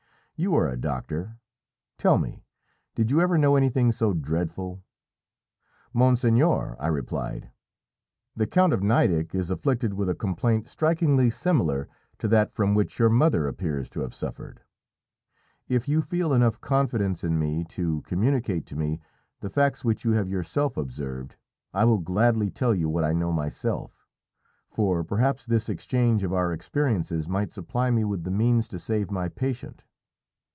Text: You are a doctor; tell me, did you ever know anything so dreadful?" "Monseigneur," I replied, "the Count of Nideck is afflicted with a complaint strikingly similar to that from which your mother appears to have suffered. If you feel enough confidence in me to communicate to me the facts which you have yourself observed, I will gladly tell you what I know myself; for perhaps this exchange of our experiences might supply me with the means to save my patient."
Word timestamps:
You 0.43 0.55
are 0.55 0.67
a 0.67 0.75
doctor; 0.75 1.37
tell 1.99 2.17
me, 2.17 2.43
did 2.95 3.11
you 3.11 3.21
ever 3.21 3.37
know 3.37 3.55
anything 3.55 3.91
so 3.91 4.11
dreadful?" 4.11 4.81
"Monseigneur," 5.93 6.75
I 6.79 6.87
replied, 6.87 7.51
"the 8.35 8.47
Count 8.47 8.73
of 8.73 8.81
Nideck 8.81 9.35
is 9.35 9.51
afflicted 9.51 9.93
with 9.93 10.09
a 10.09 10.15
complaint 10.15 10.67
strikingly 10.67 11.29
similar 11.29 11.87
to 12.17 12.27
that 12.27 12.49
from 12.49 12.73
which 12.73 12.97
your 12.97 13.09
mother 13.09 13.47
appears 13.47 13.87
to 13.91 13.99
have 13.99 14.15
suffered. 14.15 14.61
If 15.69 15.87
you 15.87 16.01
feel 16.01 16.33
enough 16.33 16.59
confidence 16.59 17.23
in 17.23 17.37
me 17.37 17.63
to 17.65 18.01
communicate 18.01 18.65
to 18.65 18.75
me 18.75 18.99
the 19.41 19.49
facts 19.51 19.85
which 19.85 20.03
you 20.03 20.13
have 20.13 20.27
yourself 20.27 20.75
observed, 20.75 21.35
I 21.71 21.85
will 21.85 21.99
gladly 21.99 22.49
tell 22.49 22.73
you 22.73 22.89
what 22.89 23.03
I 23.03 23.13
know 23.13 23.31
myself; 23.31 24.07
for 24.71 25.03
perhaps 25.03 25.45
this 25.45 25.69
exchange 25.69 26.23
of 26.23 26.33
our 26.33 26.51
experiences 26.51 27.29
might 27.29 27.51
supply 27.51 27.91
me 27.91 28.03
with 28.03 28.23
the 28.23 28.31
means 28.31 28.67
to 28.69 28.79
save 28.79 29.11
my 29.11 29.29
patient." 29.29 29.83